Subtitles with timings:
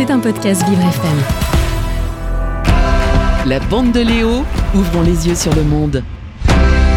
[0.00, 1.18] C'est un podcast Vivre FM.
[3.44, 6.02] La bande de Léo, ouvrons les yeux sur le monde.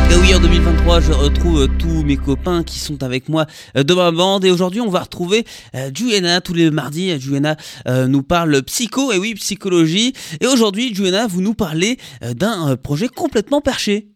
[0.09, 3.45] Et oui, en 2023, je retrouve euh, tous mes copains qui sont avec moi
[3.75, 4.45] euh, de ma bande.
[4.45, 5.43] Et aujourd'hui, on va retrouver
[5.75, 7.19] euh, Juena tous les mardis.
[7.19, 7.57] Juena
[7.89, 10.13] euh, nous parle psycho, et oui, psychologie.
[10.39, 14.12] Et aujourd'hui, Juena, vous nous parlez euh, d'un projet complètement perché.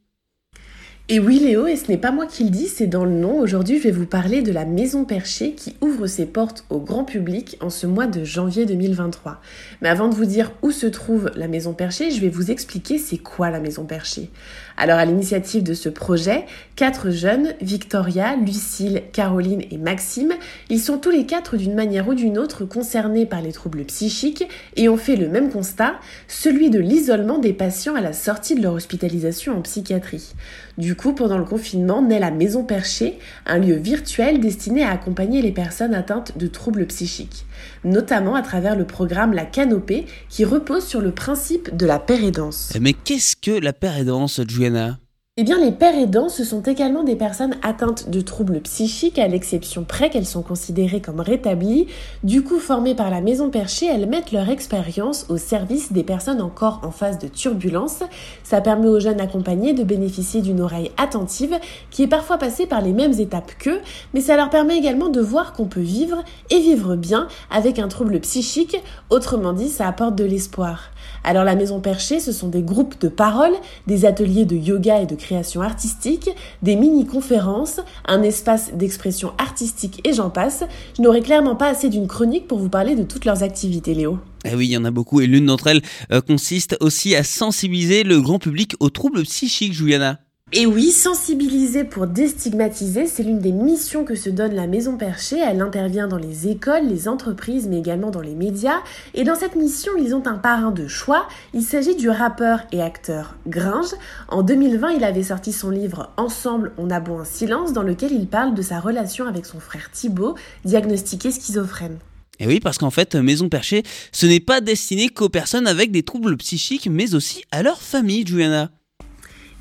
[1.09, 3.39] Et oui Léo, et ce n'est pas moi qui le dis, c'est dans le nom.
[3.39, 7.05] Aujourd'hui, je vais vous parler de la Maison Perchée qui ouvre ses portes au grand
[7.05, 9.39] public en ce mois de janvier 2023.
[9.81, 12.97] Mais avant de vous dire où se trouve la Maison Perchée, je vais vous expliquer
[12.97, 14.29] c'est quoi la Maison Perchée.
[14.75, 16.43] Alors à l'initiative de ce projet,
[16.75, 20.33] quatre jeunes, Victoria, Lucille, Caroline et Maxime,
[20.69, 24.45] ils sont tous les quatre d'une manière ou d'une autre concernés par les troubles psychiques
[24.75, 25.95] et ont fait le même constat,
[26.27, 30.33] celui de l'isolement des patients à la sortie de leur hospitalisation en psychiatrie.
[30.77, 35.41] Du coup, pendant le confinement, naît la Maison Perchée, un lieu virtuel destiné à accompagner
[35.41, 37.45] les personnes atteintes de troubles psychiques,
[37.85, 42.23] notamment à travers le programme La Canopée qui repose sur le principe de la paire
[42.23, 42.73] aidance.
[42.81, 44.97] Mais qu'est-ce que la pérédance, Juena
[45.39, 49.27] Eh bien, les pères aidants, ce sont également des personnes atteintes de troubles psychiques, à
[49.27, 51.85] l'exception près qu'elles sont considérées comme rétablies.
[52.23, 56.41] Du coup, formées par la Maison Perchée, elles mettent leur expérience au service des personnes
[56.41, 57.99] encore en phase de turbulence.
[58.43, 61.59] Ça permet aux jeunes accompagnés de bénéficier d'une oreille attentive
[61.91, 63.81] qui est parfois passée par les mêmes étapes qu'eux,
[64.15, 67.89] mais ça leur permet également de voir qu'on peut vivre et vivre bien avec un
[67.89, 68.81] trouble psychique.
[69.11, 70.89] Autrement dit, ça apporte de l'espoir.
[71.23, 73.53] Alors la Maison Perchée, ce sont des groupes de parole,
[73.85, 76.29] des ateliers de yoga et de création artistique,
[76.63, 80.63] des mini-conférences, un espace d'expression artistique et j'en passe.
[80.95, 84.19] Je n'aurai clairement pas assez d'une chronique pour vous parler de toutes leurs activités, Léo.
[84.45, 85.81] Eh oui, il y en a beaucoup, et l'une d'entre elles
[86.11, 90.19] euh, consiste aussi à sensibiliser le grand public aux troubles psychiques, Juliana.
[90.53, 95.39] Et oui, sensibiliser pour déstigmatiser, c'est l'une des missions que se donne la Maison Perchée.
[95.39, 98.81] Elle intervient dans les écoles, les entreprises, mais également dans les médias.
[99.13, 101.27] Et dans cette mission, ils ont un parrain de choix.
[101.53, 103.93] Il s'agit du rappeur et acteur Gringe.
[104.29, 108.13] En 2020, il avait sorti son livre Ensemble, on a beau un silence, dans lequel
[108.13, 111.99] il parle de sa relation avec son frère Thibaut, diagnostiqué schizophrène.
[112.39, 113.83] Et oui, parce qu'en fait, Maison Perchée,
[114.13, 118.25] ce n'est pas destiné qu'aux personnes avec des troubles psychiques, mais aussi à leur famille,
[118.25, 118.71] Juliana.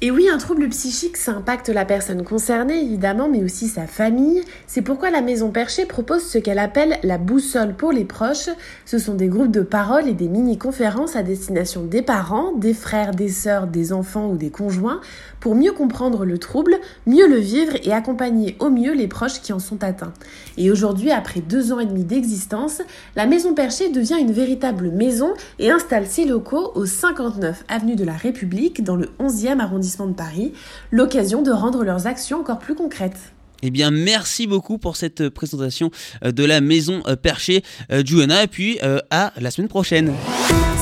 [0.02, 4.42] Et oui, un trouble psychique, ça impacte la personne concernée, évidemment, mais aussi sa famille.
[4.66, 8.50] C'est pourquoi la Maison Perchée propose ce qu'elle appelle la boussole pour les proches.
[8.84, 13.12] Ce sont des groupes de parole et des mini-conférences à destination des parents, des frères,
[13.12, 15.00] des sœurs, des enfants ou des conjoints,
[15.40, 19.54] pour mieux comprendre le trouble, mieux le vivre et accompagner au mieux les proches qui
[19.54, 20.12] en sont atteints.
[20.58, 22.82] Et aujourd'hui, après deux ans et demi d'existence,
[23.14, 28.04] la Maison Perchée devient une véritable maison et installe ses locaux au 59 avenue de
[28.04, 30.52] la République, dans le 11e arrondissement de Paris,
[30.90, 33.32] l'occasion de rendre leurs actions encore plus concrètes.
[33.62, 35.90] Eh bien, merci beaucoup pour cette présentation
[36.24, 40.12] euh, de la Maison euh, Perchée, euh, Juliana, et puis euh, à la semaine prochaine.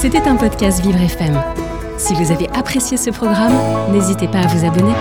[0.00, 1.40] C'était un podcast Vivre FM.
[1.98, 3.54] Si vous avez apprécié ce programme,
[3.92, 4.94] n'hésitez pas à vous abonner.